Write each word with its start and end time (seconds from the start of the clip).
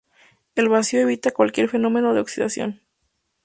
El 0.55 0.67
vacío 0.67 0.99
evita 1.01 1.29
cualquier 1.29 1.69
fenómeno 1.69 2.15
de 2.15 2.21
oxidación. 2.21 2.81